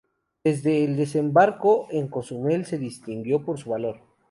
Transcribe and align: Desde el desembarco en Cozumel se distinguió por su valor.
Desde 0.43 0.83
el 0.83 0.95
desembarco 0.95 1.85
en 1.91 2.07
Cozumel 2.07 2.65
se 2.65 2.79
distinguió 2.79 3.45
por 3.45 3.59
su 3.59 3.69
valor. 3.69 4.01